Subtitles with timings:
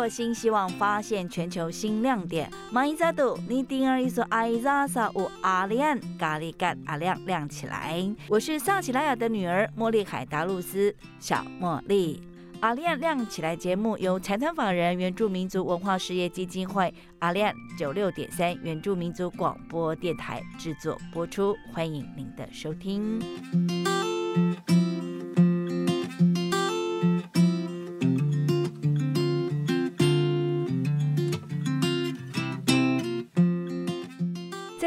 [0.00, 2.50] 点亮部落新希望，发现全球新亮点。
[2.70, 8.02] 马伊扎杜，你丁儿一说阿伊扎萨乌阿亮咖喱干阿亮亮起来。
[8.28, 12.22] 我是萨奇拉雅的女儿茉莉海达露斯，小茉莉。
[12.60, 23.18] 阿亮亮起来节目由财团法人原住民族文化事业基金会阿亮九六点三原住民族广播电台制作播出，欢迎您的收听。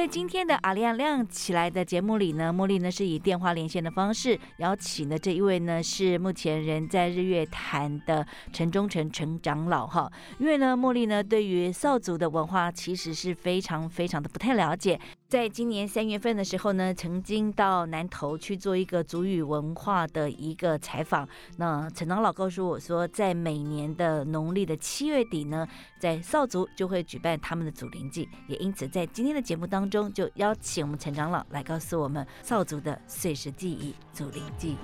[0.03, 14.99] 在今天的阿亮亮起来的节目里呢，茉莉呢是以电话连线的方式邀请的这一位呢是目前人在日月潭的陈忠诚陈长老哈，因为呢茉莉呢对于少族的文化其实是非常非常的不太了解。
[15.33, 21.27] 在今年三月份的时候呢，曾经到南投去做一个族语文化的一个采访。
[21.57, 25.67] 那陈长老告诉我说，在每年的农历的七月底呢，
[25.99, 34.77] 在少族就会举办他们的祖灵祭，也因此在今天的节目当中就邀请我们陈长老来告诉我们少族的岁时记忆祖灵祭。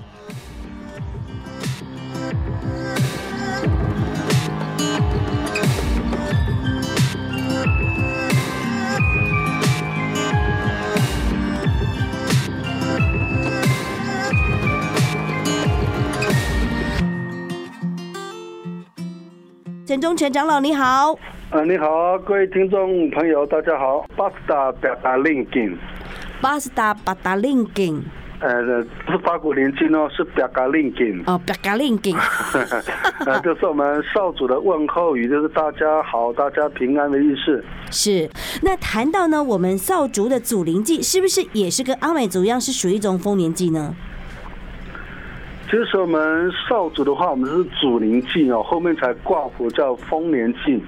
[19.90, 21.18] 陈忠全长老你好，
[21.50, 24.06] 呃，你好，各位听众朋友，大家好。
[24.16, 25.76] 巴斯达表达令金，
[26.40, 28.00] 巴斯达巴达令金，
[28.40, 31.24] 呃，不是八股连金哦，是表达令金。
[31.26, 32.16] 哦，表达令金，
[33.26, 37.66] 呃，就是我们少主的问候语，就是大家好，大家平安的意思。
[37.90, 38.30] 是。
[38.62, 43.96] 那谈到呢，我们少族的祖灵祭，是不是也是跟阿美族一样，是属于一种丰年祭呢？
[45.70, 50.84] 其实我们少主的话，我们是祖灵祭哦，后面才挂符叫丰年祭。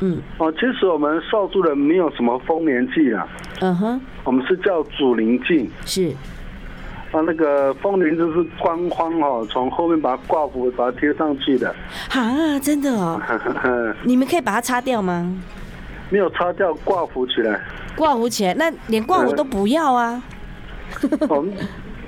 [0.00, 3.26] 嗯，哦，其实我们少主人没有什么丰年祭啊，
[3.60, 5.68] 嗯哼，我们是叫祖灵祭。
[5.84, 6.10] 是。
[7.12, 11.74] 啊，那个丰年就是官方哦，从后面把它挂符，把它贴上去的。
[12.12, 13.20] 啊，真的哦，
[14.04, 15.36] 你们可以把它擦掉吗？
[16.08, 17.60] 没有擦掉，挂符起来。
[17.96, 20.22] 挂符起来，那连挂符都不要啊？
[21.28, 21.52] 我们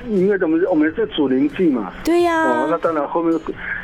[0.08, 1.92] 因为怎么，我们是祖灵祭嘛。
[2.04, 3.38] 对呀、哦，那当然后面，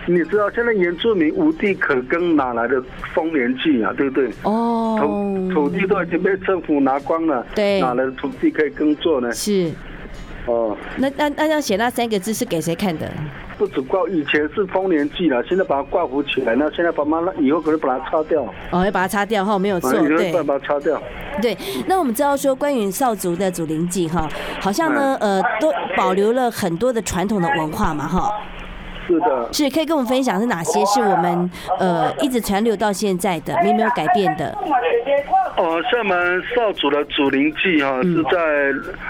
[0.06, 2.82] 你知道现在原住民无地可耕，哪来的
[3.14, 3.92] 丰年祭啊？
[3.96, 4.30] 对不对？
[4.42, 9.32] 哦土，土地都已经被政府拿光了，对哪来的土地可以耕作呢？
[9.32, 9.70] 是。
[10.46, 13.06] 哦，那那那要写那三个字是给谁看的？
[13.58, 21.02] 不止挂，以前是丰年祭了，现在把它挂符起来，那现在把它以后可能把它擦掉，哦，要把它擦掉哈，没有错，对后把它擦掉。
[21.42, 21.56] 对。
[21.86, 24.28] 那我们知道说，关于少族的祖灵祭哈，
[24.60, 28.30] 好像呢，呃，都保留了很多的传统的文化嘛哈。
[29.06, 34.54] 是的，是可以跟我们分享是哪些是我们呃一直传流到现在的，没没有改变的？
[35.56, 38.38] 哦，厦门少主的祖灵祭哈，是在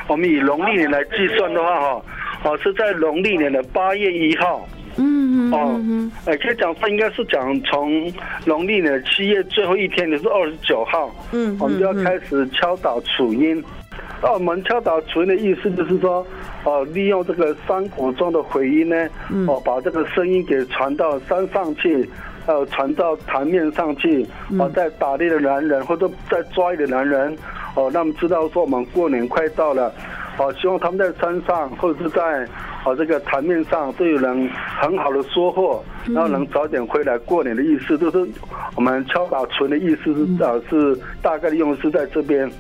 [0.06, 2.02] 我们以农历年来计算的话哈，
[2.44, 4.66] 哦是在农历年的八月一号。
[5.00, 8.12] 嗯哦嗯哦，哎，可以讲他应该是讲从
[8.44, 13.62] 农历年的七月最后一天，就是二十九号，嗯我们就要开始敲打楚音。
[14.20, 16.26] 那我们敲打楚音的意思就是说，
[16.64, 19.46] 哦，利用这个山谷中的回音呢，嗯。
[19.46, 22.08] 哦，把这个声音给传到山上去，
[22.44, 24.60] 还有传到台面上去，嗯。
[24.60, 27.32] 哦，在打猎的男人或者在抓鱼的男人，
[27.76, 29.94] 哦，让他们知道说我们过年快到了，
[30.38, 32.46] 哦，希望他们在山上或者是在
[32.84, 34.48] 哦这个台面上都有人
[34.80, 38.26] 很好的收获，然后能早点回来过年的意思，就是
[38.76, 42.50] 我们敲打存的意思是啊是大概的用是在这边。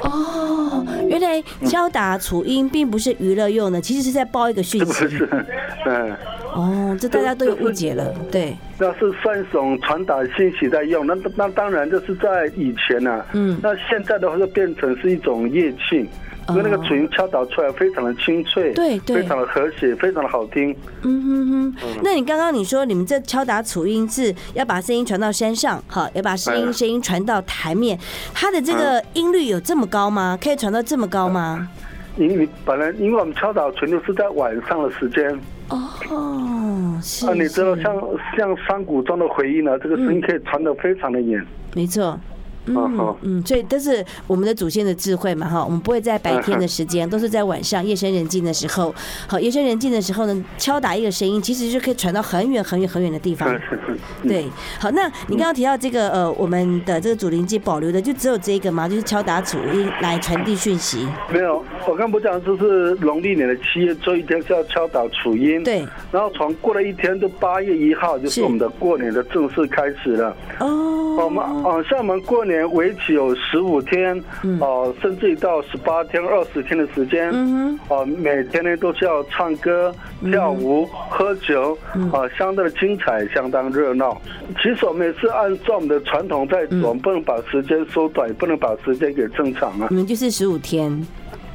[0.00, 4.92] 哦，原来敲打楚音并不是娱乐用的，其实是在报一个讯息。
[4.92, 5.46] 是不是？
[5.84, 6.16] 嗯，
[6.54, 11.06] 哦，这大家都有误解了，对，那是算一种传达信息在用。
[11.06, 16.08] 那那当然，就是在以前呢、嗯，那现在的话就变成是一种乐器，
[16.50, 20.74] 因为那个哦主音敲打出来非常的清脆，对对非常的和谐，非常的好听。
[21.02, 22.00] 嗯哼哼。
[22.02, 27.98] 那你刚刚你说你们这敲打楚音是要把声音传到山上，好，要把声音嗯声音传到台面，
[28.34, 30.38] 它的这个音律有这么高吗？
[30.42, 31.68] 可以传到这么高吗？
[32.16, 37.96] 因你本来因为我们敲打全都是在晚上的时间，哦，是啊，你知道像
[38.36, 41.42] 像山谷中的回音呢，这个声音可以传得非常的远。
[41.74, 42.18] 没错。
[42.66, 48.94] 嗯嗯所以这是我们的祖先的智慧嘛哈，我们不会在白天的时间，都是在晚上夜深人静的时候。
[49.26, 53.48] 好，夜深人静的时候呢，敲打一个声音，其实就可以传到很远很远很远的地方。
[53.54, 54.46] 嗯对，
[54.78, 58.88] 好，那你刚刚提到这个呃，我们的这个祖灵机保留的就只有这个吗？
[58.88, 61.06] 就是敲打祖音来传递讯息。
[61.32, 70.36] 没有，我刚不讲，就是农历年的七月最后一天是要敲打楚音，，对，然后从过了一天，就八月一号，就是是我们的过年的正式开始了。
[70.60, 74.22] 哦，我们哦，像我们过年为期有十五天，
[74.60, 79.94] 哦，甚至到十八天、二十天的时间，嗯哦，每天呢都是要唱歌、
[80.30, 81.76] 跳舞、喝酒，
[82.12, 84.20] 啊，相当的精彩，相当热闹。
[84.62, 89.88] 其实我们也是按照我们的传统在做，我们不能把时间缩短，也不能把时间给正常啊，。
[89.90, 90.90] 你们就是十五天，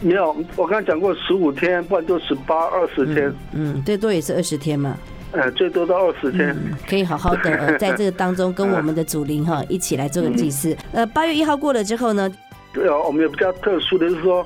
[0.02, 4.98] 没有，我刚才讲过十五天，不然就十八、二十天，嗯，最多也是二十天嘛。
[5.36, 6.56] 呃，最多到二十天。
[6.88, 10.76] 可以好好的、呃、 在这个当中跟我们的祖灵哈一起来做个祭祀。
[10.94, 12.32] 呃，八月一号过了之后呢，
[12.76, 14.46] 呃，我们有比较特殊的就是说，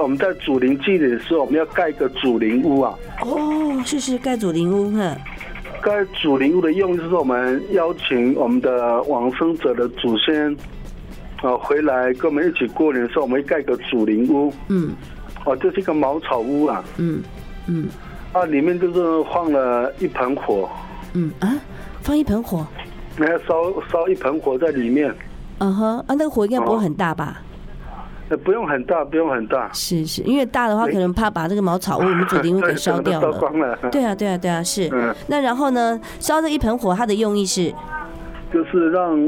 [0.00, 2.94] 我们在祖灵祭礼的时候，我们要盖一个祖灵屋啊。
[3.22, 5.16] 哦，是是盖祖灵屋哈，
[5.82, 10.56] 盖祖灵屋的用意是说，我们邀请我们的往生者的祖先，
[11.42, 14.52] 啊，回来跟我们一起过年的时候，我们盖个祖灵屋。
[14.68, 14.94] 嗯
[15.44, 17.22] 哦，这是一个茅草屋啊，嗯
[17.68, 17.88] 嗯
[18.32, 20.68] 啊，里面就是放了一盆火，
[21.14, 21.48] 嗯啊，
[22.02, 22.66] 放一盆火，
[23.16, 23.54] 那要烧
[23.90, 25.14] 烧一盆火在里面。
[25.58, 27.42] 嗯哼啊，那个火应该不会很大吧？
[28.28, 33.38] 呃，不用很大，不用很大，是是，因为大的话可能怕把这个茅草屋、我们祖灵屋给烧掉烧了。
[33.40, 33.76] 光了。
[33.90, 35.14] 对啊对啊对啊，是嗯。
[35.28, 37.72] 那然后呢，烧这一盆火，它的用意是，
[38.52, 39.18] 就是让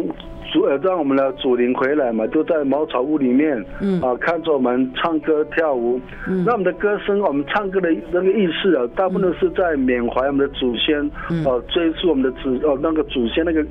[0.53, 4.01] 主呃让我们的祖灵回来嘛，就在茅草屋里面，嗯。
[4.01, 6.45] 啊，看着我们唱歌跳舞，嗯。
[6.45, 10.99] 那我们的歌声，我们唱歌的那个意思啊，大部分是在缅怀我们的祖先，
[11.31, 11.45] 嗯。
[11.45, 13.65] 哦、追溯我们的祖哦那个祖先那个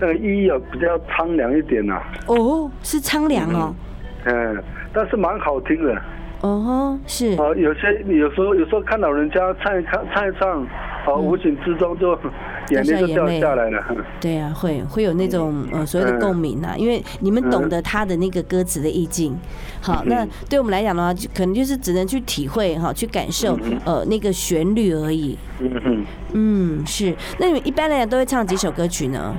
[0.00, 3.74] 那个意义啊，比较苍凉一点呐、哦，是苍凉哦，
[4.24, 4.62] 嗯，
[4.92, 5.94] 但是蛮好听的。
[6.42, 10.60] 哦吼，是啊，有些有时候有时候看老人家唱一唱唱一唱，
[11.06, 12.18] 啊，无形之中就
[12.70, 13.80] 眼泪就掉下来了。
[14.20, 19.38] 对啊，会会有那种呃所谓的共鸣啊，因为你们懂得他的那个歌词的意境。
[19.80, 23.56] 好，那对我们来讲的话，就可能就是只能去体会哈，去感受
[23.86, 25.38] 呃那个旋律而已。
[25.60, 26.04] 嗯哼。
[26.34, 27.14] 嗯，是。
[27.38, 29.36] 那你们一般来讲都会唱几首歌曲呢？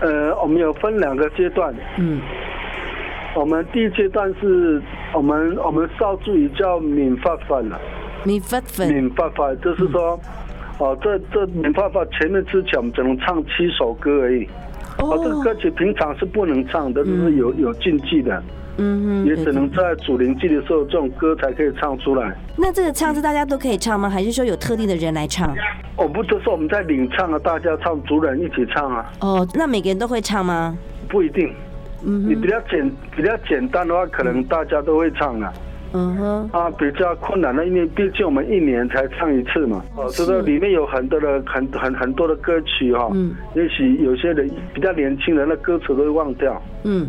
[0.00, 1.72] 呃，我们有分两个阶段。
[1.96, 2.20] 嗯
[3.36, 4.82] 我们第一阶段是
[5.14, 7.78] 我们我们少助语叫闽发粉了，
[8.24, 10.18] 米发粉闽发粉就是说，
[10.78, 14.48] 哦，这这闽发法前面之前我们只能唱七首歌而已。
[14.98, 18.42] 哦，这个歌曲平常是不能唱的，就是有有禁忌的，
[18.78, 22.34] 嗯哼，也只能在主灵祭的时候这种歌才可以唱出来。
[22.56, 24.08] 那这个唱是大家都可以唱吗？
[24.08, 25.54] 还是说有特定的人来唱？
[25.96, 30.74] 哦，不就是我们在领唱啊，大家唱，族人一起唱啊，哦，那每个人都会唱吗？
[31.10, 31.52] 不一定。
[32.04, 35.52] 嗯，你比较简比较简单的话，可能大家都会唱啊。
[35.92, 39.82] 嗯哼，啊，比较困难的，因为毕竟我们一年才唱一次嘛。
[39.96, 46.60] 哦，这个里面有很多的很很很多的歌曲哈、嗯也许有些人比较年轻人的歌词都会忘掉。
[46.84, 47.06] 嗯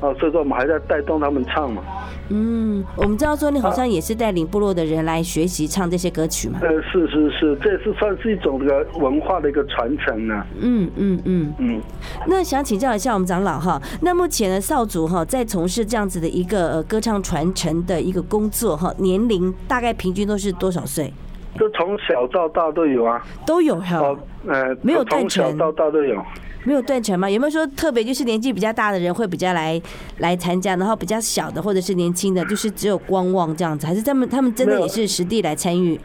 [0.00, 1.82] 啊，所以说我们还在带动他们唱嘛。
[2.28, 6.58] 嗯，我们知道说你好像也是带领部落的人来学习唱这些歌曲嘛。
[6.60, 10.44] 呃，是是是，这也是算是一种这个文化的一个传承呢。
[10.60, 11.54] 嗯嗯嗯。
[11.58, 11.80] 嗯，
[12.26, 21.12] 那想请教一下我们长老哈，那目前呢少族哈在从事这样子的一个呃歌唱传承的一个工作哈，年龄大概平均都是多少岁？
[21.58, 23.24] 就从小到大都有啊。
[23.46, 26.20] 都有哈哦，，呃，没有断从小到大都有。
[26.66, 27.30] 没有断层吗？
[27.30, 29.80] 有没有说特别就是年纪比较大的人会比较来
[30.18, 35.98] 来参加，然后比较小的或者是年轻的，就是只有观望这样子，还是他们他们真的也是实地来参与？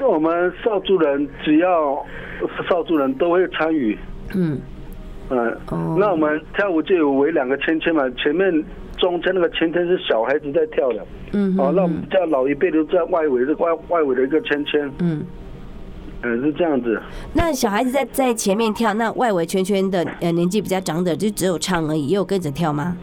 [0.00, 2.04] 我们少族人只要
[2.40, 3.98] 是少族人都会参与。
[4.34, 4.60] 嗯，
[5.30, 5.38] 嗯，
[5.70, 5.96] 哦。
[5.98, 8.52] 那我们跳舞就有围两个圈圈嘛，前面
[8.98, 15.24] 中间那个圈圈是小孩子在跳的，嗯哦，那我们叫老一辈都在外围的外外围的一个圈圈，嗯，
[16.24, 17.00] 嗯，是这样子。
[17.34, 22.96] 那小孩子在在前面跳，那外围圈圈的呃年纪比较长的就只有唱而已，也有跟着跳吗？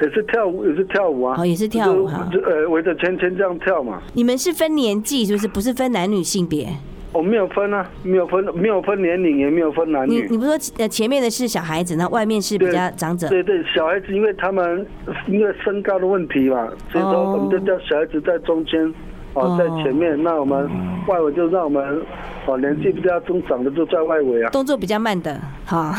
[0.00, 1.36] 也是跳舞，也是跳舞啊。
[1.38, 4.00] 哦也是跳舞哈就就呃围着圈圈这样跳嘛。
[4.14, 5.46] 你们是分年纪是不是？
[5.46, 6.68] 不是分男女性别？
[7.12, 10.22] 我没有分啊，没有分，没有分年龄，也没有分男女。
[10.22, 13.28] 你你不是说呃前面的是小孩子，那外面是比较长者？
[13.28, 14.86] 对对，小孩子因为他们
[15.26, 18.94] 因为身高的问题嘛，所以说哦我们就叫小孩子在中间，哦
[19.34, 20.68] 哦，在前面，那我们
[21.06, 22.02] 外围就让我们
[22.46, 24.50] 哦年纪比较中长的就在外围啊。
[24.50, 25.94] 动作比较慢的，哈，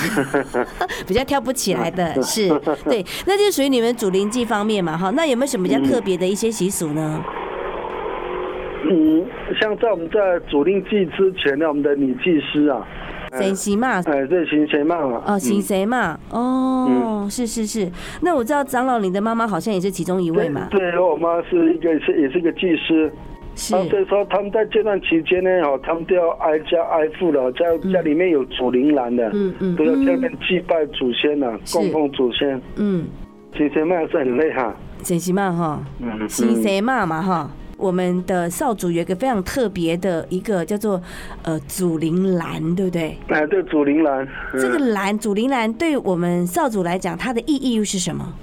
[1.07, 2.49] 比较跳不起来的， 是
[2.85, 5.09] 对，那就属于你们主灵祭方面嘛，哈。
[5.11, 7.23] 那有没有什么比较特别的一些习俗呢？
[8.89, 9.25] 嗯，
[9.61, 10.19] 像在我们在
[10.49, 12.85] 主令祭之前呢，我们的女祭司啊，
[13.37, 15.07] 神习嘛，哎，这行谁嘛。
[15.07, 17.89] 嘛，哦，行嗯谁嘛，哦，是是是。
[18.21, 23.11] 那我知道长老你的妈妈好像也是其中一位嘛，对，对我妈是一个是也是一个祭师，
[23.55, 23.75] 是。
[23.75, 31.77] 啊，所以说他们在这段期间呢，哦，他们都要挨家挨户的，在家里面有祖灵栏的，嗯嗯都要在那边祭拜祖先的，是。
[31.77, 32.61] 供奉祖先。
[32.75, 33.05] 嗯，
[33.55, 37.49] 行谁嘛是很累哈，神习嘛哈，嗯，行谁嘛嘛哈。
[37.81, 41.01] 我们的少主有一个非常特别的一个叫做
[41.43, 43.17] 呃祖灵兰，对不对？
[43.27, 44.23] 哎，对，祖灵兰，
[44.53, 48.33] 嗯这个兰祖灵兰对我们少主来讲，它的意义又是什么？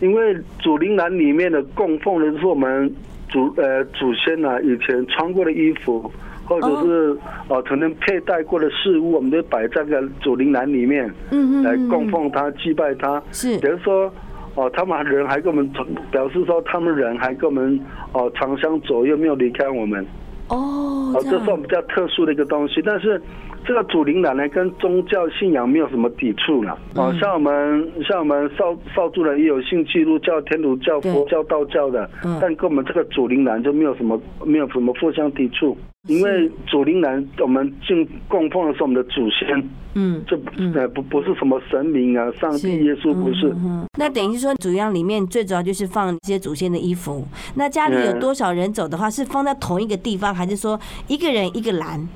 [0.00, 2.92] 因为祖灵兰里面的供奉的是我们
[3.28, 6.10] 祖呃祖先啊、以前穿过的衣服，
[6.44, 7.16] 或者是
[7.48, 13.22] 哦曾经佩戴过的事物，我们都摆在个祖灵兰里面嗯来供奉他、祭拜他。
[13.32, 14.12] 是比如说，
[14.54, 17.78] 哦，他们人还跟我们常表示说，他们人还跟我们
[18.12, 20.04] 哦长相左右，没有离开我们。
[20.48, 23.20] 哦，哦，这是我们比较特殊的一个东西，但是
[23.64, 26.78] 这个祖灵奶奶，跟宗教信仰没有什么抵触了。
[26.94, 27.18] 哦，嗯。
[27.18, 43.48] 像我们像我们少少数人也有信基督教、天主教、佛教、道教的嗯，但跟我们这个祖灵奶就没有什么没有什么互相抵触，因为祖灵栏我们进供奉的是我们的祖先，嗯这不呃不不是什么神明啊、上帝、耶稣不是。
[43.56, 47.26] 嗯那等于说，主要里面最主要就是放一些祖先的衣服。
[47.54, 52.06] 那家里有嗯多少人走的话，是放在同一个地方，还是说一个人一个篮？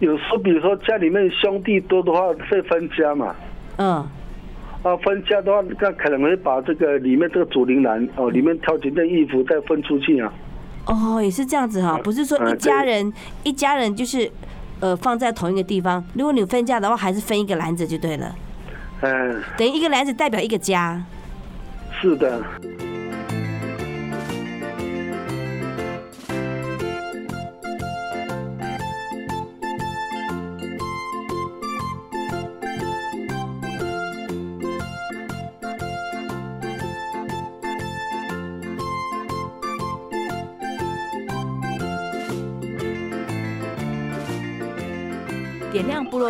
[0.00, 2.20] 有时候比如说家里面兄弟多的话
[2.50, 3.34] 会分家嘛。
[3.76, 3.96] 嗯，
[4.82, 10.32] 啊，分家的话，那可能会把这个里面这个祖灵栏哦，里面挑几件衣服再分出去啊。
[10.86, 13.12] 哦，也是这样子哈，不是说一嗯家人
[13.42, 14.30] 一家人就是
[14.80, 16.04] 呃放在同一个地方。
[16.14, 18.34] 如果你分家的话，还是分一个篮子就对了。
[19.00, 21.02] 嗯，等于一个篮子代表一个家。
[22.00, 22.42] 是的。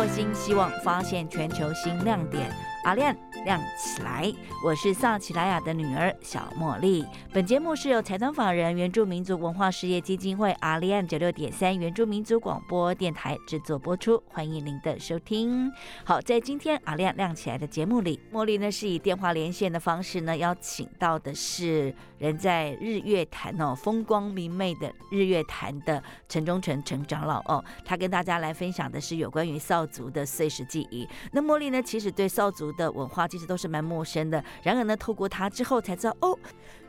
[0.07, 2.49] 新希望，发现全球新亮点。
[2.83, 4.33] 阿亮亮起来！
[4.63, 7.05] 我是萨奇莱雅的女儿小茉莉。
[7.31, 15.71] 本节目是由财团法人原住民族文化事业基金会阿利安九六点三原住民族广播电台制作播出，欢迎您的收听。
[16.03, 31.07] 好，在今天阿亮亮起来的节目里，茉莉呢是以电话连线的方式呢，邀请到的是人在日月潭哦风光明媚的日月潭的陈忠诚陈长老哦，他跟大家来分享的是有关于少族的碎石记忆。
[31.31, 36.39] 那茉莉呢，其实对少族的文化其实都是蛮陌生的，然而呢，透过他之后才知道哦。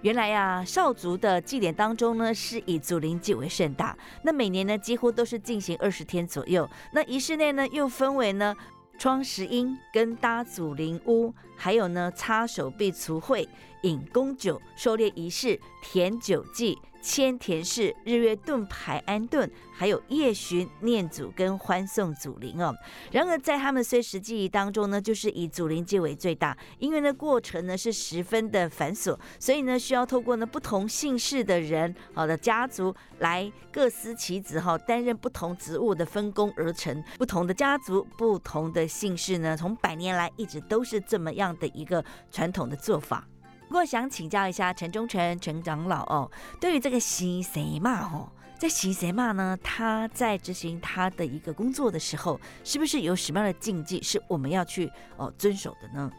[0.03, 3.99] 原来呀、少族的祭典当中呢，是以祖灵祭为盛大。
[4.23, 6.71] 那每年呢，几乎都是进行二十天左右。
[6.93, 8.55] 那仪式内呢，又分为呢
[8.97, 13.45] 窗石英跟搭祖灵屋，还有呢擦手臂除秽、
[13.83, 22.75] 饮公酒、狩猎仪式、甜酒祭、千田氏、日月盾牌安顿，还有夜巡念祖跟欢送祖灵哦。
[23.13, 37.03] 然而在他们虽时记忆当中呢，就是以祖灵祭为最大，因为呢过程呢是十分的繁琐，所以呢需要透过呢不同姓氏的人好的家族来各司其职哈，担任不同职务的分工而成。
[37.19, 43.25] 不同的家族、不同的姓氏呢，从百年来一直都是这么样的一个传统的做法。
[43.69, 46.31] 不过想请教一下陈忠诚陈长老哦，
[46.61, 49.59] 对于这个西谁嘛哦，在西谁嘛呢？
[49.63, 56.11] 他在执行他的一个工作的时候，是不是有什么样的禁忌是我们要去哦遵守的呢？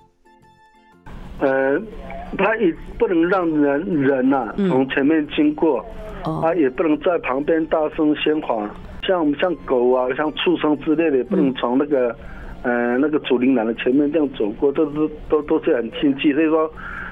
[1.39, 1.79] 呃，
[2.37, 5.85] 他也不能让人人呐、嗯从前面经过，
[6.25, 8.69] 哦他也不能在旁边大声喧哗，
[9.03, 12.13] 像我们像狗啊、像畜生之类的，也不能从那个、
[12.63, 16.33] 呃那个祖灵栏的前面这样走过，都是都都是很禁忌。
[16.33, 16.69] 所以说，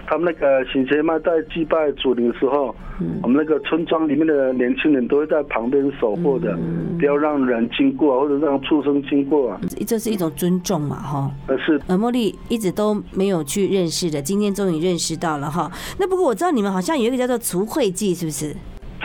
[0.08, 9.60] 他们那个行邪嘛，在祭拜祖灵的时候，嗯我们那个村庄里面的年轻人都会在旁边守护的，嗯不要让人经过啊，或者让畜生经过啊。
[9.86, 11.32] 这是一种尊重嘛，哈。
[11.48, 15.72] 呃，是呃，茉莉一直都没有去认识的，今天终于认识到了哈。
[16.00, 18.56] 那不过我知道你们好像有一个叫做除秽祭，是不是？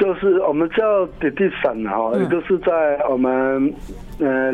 [0.00, 3.72] 就是我们叫弟弟省哈，就是在我们
[4.18, 4.50] 呃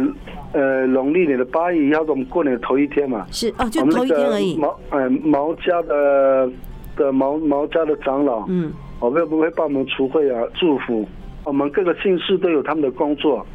[0.53, 4.59] 呃农历年的八月一号，我们过年的头一天嘛，是哦，就头一天而已。
[4.59, 6.50] 毛呃毛家的
[6.97, 11.07] 的毛毛家的长老，嗯，我们不会帮我们除秽啊，祝福。
[11.45, 13.47] 我们各个姓氏都有他们的工作，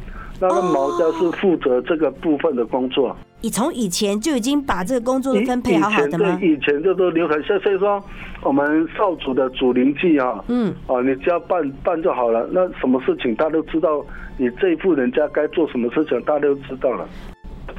[0.48, 3.16] 那个毛家是负责这个部分的工作。
[3.40, 6.38] 你从以前就已经把这个工作分配好好的吗？
[6.40, 8.02] 以前对，以前就都流传下，所以说
[8.42, 12.48] 我们少主的主灵祭啊，嗯，哦，你只要办办就好了。
[12.52, 14.04] 那什么事情大家都知道，
[14.36, 17.08] 你这一户人家该做什么事情，大家都知道了。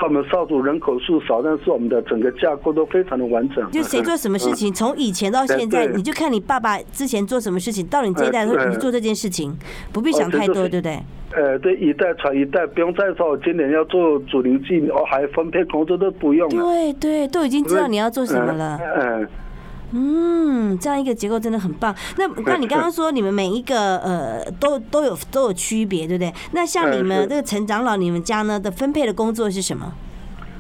[0.02, 3.70] 我们少数人口数少，但是我们的整个架构都非常的完整。
[3.72, 9.56] 就谁做什么事情，从以前到现在，你就看你爸爸之前做什么事情，到你这一代的时候，哎你就做这件事情，
[9.92, 11.00] 不必想太多，哦对不对？
[11.36, 16.64] 呃，对，一代传一代，不用再说我今年要做主灵祭，哦，还分配工作都不用了。
[16.64, 18.80] 对对，都已经知道你要做什么了。
[18.96, 19.28] 嗯，嗯
[19.96, 21.96] 嗯，这样一个结构真的很棒。
[22.18, 26.34] 那那你刚刚说你们每一个呃都都有都有区别，对不对？
[26.52, 29.94] 那像你们这个陈长老，你们家呢的分配的工作是什么？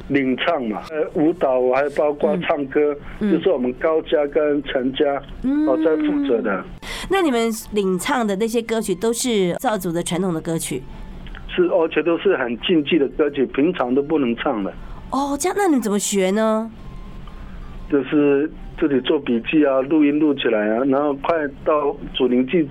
[0.09, 5.05] 领唱嘛，呃，舞蹈还包括唱歌，嗯就是我们高家跟陈家
[5.65, 6.63] 哦在负责的。
[7.09, 10.83] 那你们领唱的那些歌曲都是造族的传统的歌曲
[11.47, 14.73] 是，而且都是很禁忌的歌曲，平常都不能唱的。
[15.09, 15.37] 哦。
[15.39, 16.69] 这样，那你怎么学呢？
[17.93, 22.67] 就是自己做笔记啊，录音录起来啊，然后快到主灵祭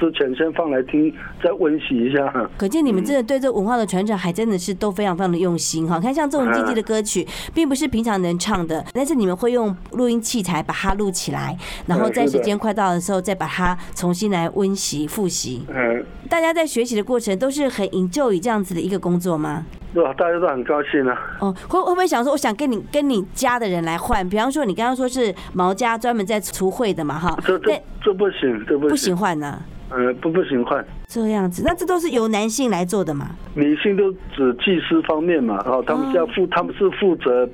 [0.00, 2.50] 之前先放来听，再温习一下。
[2.58, 6.00] 可见你们真的对这文化的传承还真的是都非常非常的用心哈。
[6.00, 11.56] 看像这种经济的歌曲，并不是平常能唱的，但是你们会用录音器材把它录起来，
[11.86, 15.62] 然后在时间快到的时候再把它重新来温习复习。
[15.68, 19.64] 嗯，大家在学习的过程都是很 enjoy 这样子的一个工作吗？
[19.94, 20.12] 对吧？
[20.14, 21.18] 大家都很高兴啊。
[21.40, 24.26] 哦，会会不会想说，我想跟你跟你家的人来换？
[24.28, 29.62] 比方说，你刚刚说是毛家专门在除秽的嘛，哈，这这这不行，这不不行行，换呢？
[29.94, 30.82] 嗯，不不行换。
[31.06, 33.32] 这样子，那这都是由男性来做的嘛？
[33.54, 37.46] 女性都指技师方面嘛，哦，他们是要负，他们是负责，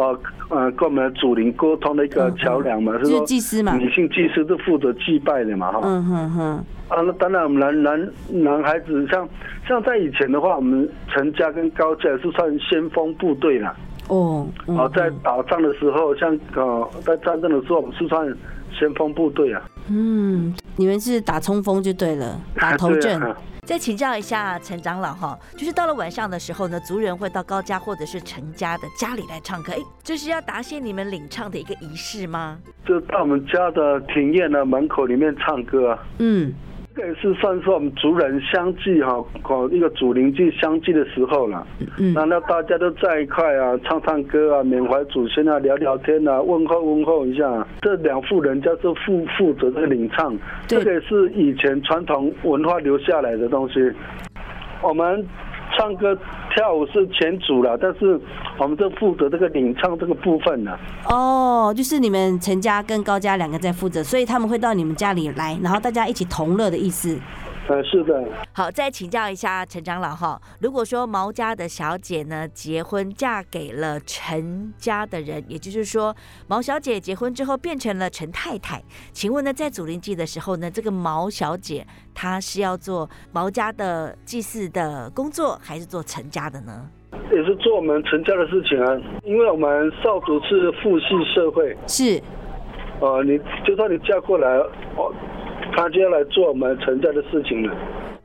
[0.00, 3.76] 呃呃，跟我们的主灵沟通的一个桥梁嘛，嗯就是说祭司嘛。
[3.76, 5.80] 女性祭司是负责祭拜的嘛，哈。
[5.84, 9.28] 嗯哼哼，啊，那当然，我们男男男孩子像
[9.68, 13.74] 像在以前的话，我们陈家跟高家是算先锋部队啦。
[14.08, 18.26] 哦，嗯哦，在打仗的时候，像呃在战争的时候，我们是算
[18.72, 19.62] 先锋部队啊。
[19.88, 23.20] 嗯，你们是打冲锋就对了，打头阵。
[23.70, 32.58] 再请教一下陈长老哈，就是到了晚上的时候呢，族人会到高家或者是陈家的家里来唱歌，哎，这是要答谢你们领唱的一个仪式吗？
[32.84, 36.02] 就到我们家的庭院的门口里面唱歌啊。
[36.18, 36.52] 嗯，
[36.94, 41.64] 这也是算是我们族人相聚哈，搞，一个主灵祭相聚的时候了。
[41.98, 47.66] 嗯那那大家都在一块啊，唱唱歌啊，缅怀祖先啊，聊聊天啊，问候问候一下。
[47.80, 50.36] 这两户人家是负负责这个领唱，
[50.68, 53.80] 对这个也是以前传统文化留下来的东西。
[54.82, 55.24] 我们
[55.76, 56.16] 唱歌
[56.54, 58.20] 跳舞是全组了，但是
[58.58, 60.76] 我们就负责这个领唱这个部分呢。
[61.08, 67.18] 哦，就是你们陈家跟高家两个在负责，所以他们会到你们家里来，然后大家一起同乐的意思。
[67.70, 68.20] 呃，是的，
[68.52, 76.12] 好，再请教一下陈长老哈，如果说毛家的小姐呢结婚嫁给了陈家的人，也就是说
[76.48, 86.90] 毛小姐结婚之后变成了陈太太，请问呢，在祖灵祭的时候呢，这个毛小姐她是要做毛家的祭祀的工作，还是做陈家的呢？
[87.30, 91.76] 也是做我们陈家的事情啊，因为我们少族是父系社会。
[91.86, 92.20] 是
[93.00, 94.48] 呃，你就算你嫁过来，
[94.96, 95.14] 哦，
[95.76, 97.76] 他就要来做我们存在的事情了。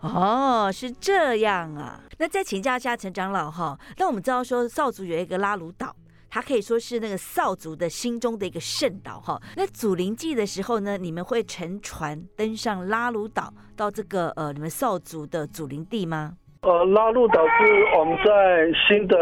[0.01, 1.99] 哦，是这样啊。
[2.19, 5.95] 那再请教一下陈长老哈，那我们知道说少族有一个拉鲁岛。
[6.27, 9.41] 它可以说是那个少族的心中的一个圣岛哈。
[9.55, 16.33] 那祖灵祭的时候呢，你们会乘船登上拉鲁岛，到这个呃你们少族的祖灵地吗？
[16.63, 19.17] 呃，拉鲁岛是我们在新的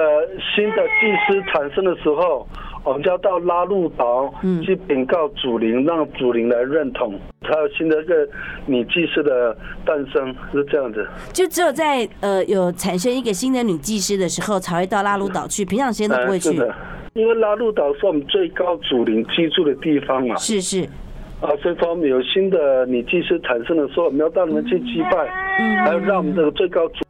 [0.56, 2.48] 新的祭司产生的时候，
[2.84, 4.62] 我们就要到拉路岛嗯。
[4.62, 8.28] 去禀告祖灵，让祖灵来认同，才有新的一个
[8.66, 11.08] 女祭司的诞生，是这样子。
[11.32, 16.50] 就只有在呃有产生一个新的女祭司的时候，才会到拉鲁岛去，平常时间都不会去。
[16.50, 16.76] 呃是的，
[17.14, 20.82] 因为拉路岛是我们最高祖灵居住的地方嘛，是是，
[21.42, 25.28] 啊，所以说我们有新的女祭司产生的时候，我们要到你们去祭拜，
[25.60, 25.78] 嗯。
[25.86, 27.04] 还有让我们这个最高祖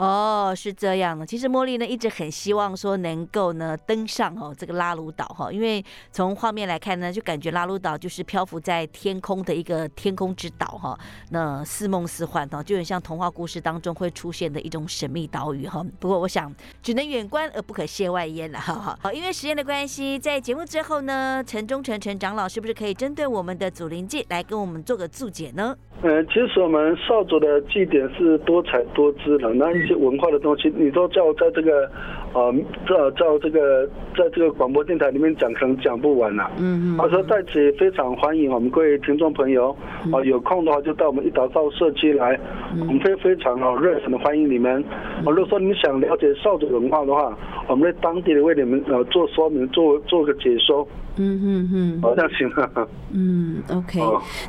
[0.00, 1.26] 哦，是这样的。
[1.26, 10.98] 其实茉莉呢一直很希望说能够呢登上哦这个拉鲁岛哈，因为从画面来看呢，就感觉拉鲁岛就是漂浮在天空的一个天空之岛哈。
[11.30, 15.84] 那似梦似幻哈，就很像童话故事当中会出现的一种神秘岛屿哈。
[15.98, 16.50] 不过我想
[16.82, 18.96] 只能远观而不可亵玩焉了哈。
[19.02, 25.76] 好，因为时间的关系，在节目之后呢，陈忠诚陈长老是不是可以针对我们的祖灵祭来跟我们做个注解呢？
[26.02, 31.90] 嗯，其实我们少主的祭典是多彩多姿的，那一些文化的东西，你都叫我在这个，
[32.32, 32.54] 呃，
[32.86, 36.48] 照照这个，在这个广播电台里面讲，可能讲不完呐。
[36.58, 36.96] 嗯嗯。
[36.96, 39.76] 他说在此也非常欢迎我们各位听众朋友，
[40.12, 42.38] 啊，有空的话就到我们一岛造社区来，
[42.78, 44.80] 我们非非常好热情的欢迎你们。
[45.24, 47.36] 啊，如果说你们想了解少主文化的话，
[47.68, 50.86] 我们在当地的为你们呃做说明，做做个解说。
[51.16, 52.88] 嗯嗯嗯，好像行了。
[53.12, 54.00] 嗯，OK。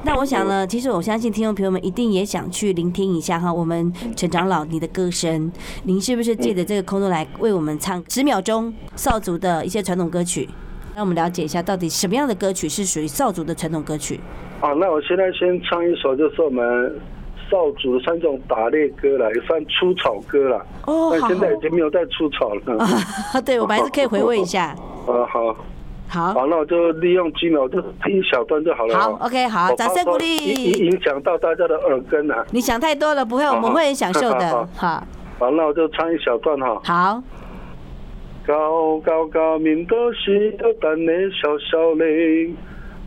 [0.06, 5.52] 那我想呢，其实我相信听众朋友们一定也想去聆听一下哈，我们陈长老你的歌声，
[5.84, 10.50] 您是不是借着这个空中来为我们唱十秒钟少族的一些传统歌曲，
[10.96, 14.20] 让我们了解一下到底什么样的歌曲是属于少族的传统歌曲？
[14.60, 17.00] 好，那我现在先唱一首，就是我们
[17.50, 20.66] 少族的三种打猎歌了，也算出草歌了。
[20.86, 22.78] 哦，但现在已经没有在出草了。
[23.34, 24.76] 啊，对， 我们还是可以回味一下。
[25.08, 25.56] 啊，好。
[26.14, 29.00] 好，好，那我就利用几秒，就听一小段就好了。
[29.00, 30.36] 好，OK，好，掌声鼓励。
[30.36, 32.46] 影影响到大家的耳根啊！
[32.52, 34.68] 你想太多了，不会，我们会很享受的。
[34.76, 35.02] 好，
[35.40, 36.82] 好，那我就唱一小段哈。
[36.84, 37.24] 好。
[38.46, 42.50] 高高高，明都是有蛋的小小嘞。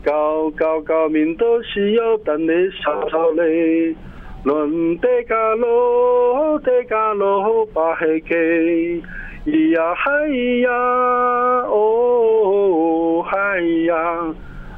[0.03, 3.95] 高高高，明都是有蛋的小小嘞。
[4.43, 8.35] 轮得加罗，得加罗，巴黑给。
[9.45, 10.11] 咿呀嗨
[10.61, 10.71] 呀，
[11.69, 14.33] 哦嗨呀，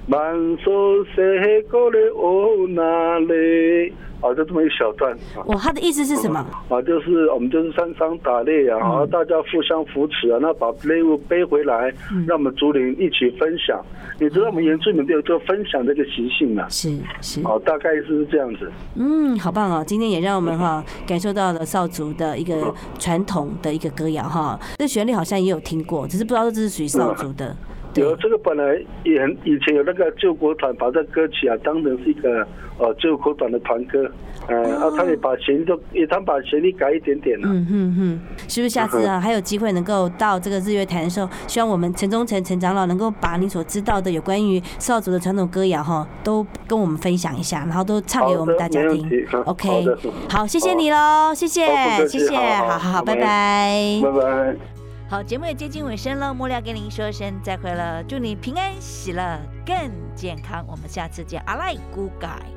[0.07, 3.93] 满手是过的哦那里。
[4.21, 5.15] 啊，就这么一小段。
[5.45, 6.39] 哦，他的意思是什么？
[6.69, 11.93] 啊，就是我们就是山上打猎啊，然后大家互相扶持啊，那把猎物背回来，
[12.27, 13.83] 让我们竹林一起分享。
[14.19, 16.67] 你知道我们原住民都有这个分享这个习性嘛？
[16.69, 17.41] 是是。
[17.43, 18.71] 哦，大概是这样子。
[18.95, 19.83] 嗯，好棒哦！
[19.85, 24.59] 今天也让我们哈感受到了少族的一个传统的一个歌谣哈。
[24.77, 27.55] 这旋律好像也有听过，只是不知道这是属于少族的。
[28.01, 34.09] 有这个本来也很以前有那个救国团把这歌曲啊当成是一个呃救国团的团歌，
[34.47, 37.47] 呃，啊，他也把旋律都也他把旋律改一点点了。
[37.49, 49.07] 嗯哼哼，是不是下次啊还有机会能够到这个日月潭的时候，希望我们陈忠诚陈长老能够把你所知道的有关于少族的传统歌谣哈，都跟我们分享一下，然后都唱给我们大家听。
[49.45, 49.85] OK，
[50.29, 51.65] 好，谢谢你喽，谢谢，
[52.07, 54.76] 谢谢，好好好，拜拜，拜拜。
[55.09, 62.56] 好，节目也接近尾声了，莫莉要跟您说声再会了，祝你平安喜乐，更健康，我们下次见，阿赖古改。